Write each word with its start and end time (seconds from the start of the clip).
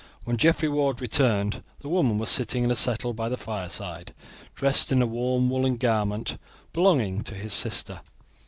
When 0.25 0.35
Geoffrey 0.35 0.67
Ward 0.67 0.99
returned, 0.99 1.61
the 1.81 1.87
woman 1.87 2.17
was 2.17 2.31
sitting 2.31 2.63
in 2.63 2.71
a 2.71 2.75
settle 2.75 3.13
by 3.13 3.29
the 3.29 3.37
fireside, 3.37 4.15
dressed 4.55 4.91
in 4.91 4.99
a 4.99 5.05
warm 5.05 5.47
woolen 5.47 5.77
garment 5.77 6.39
belonging 6.73 7.21
to 7.21 7.35
his 7.35 7.53
sister. 7.53 8.01